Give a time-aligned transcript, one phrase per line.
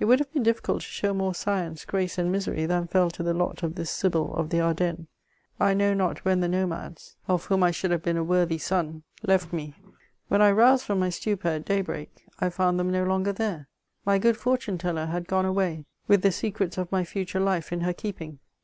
[0.00, 3.22] It would have been difficult to show more science, grace, and misery than fell to
[3.22, 5.06] the lot of this sibyl of the Ardennes.
[5.60, 9.04] I know not when the nomadeSy of whom I should have been a worthy son>
[9.20, 9.94] 360 MEMOISS OF left me.
[10.26, 13.68] When I roused from my stupor at daybreak, I found them no longer there.
[14.04, 17.82] My good fortune teller had g^ne away with the secrets of my niture life in
[17.82, 18.40] her keeping.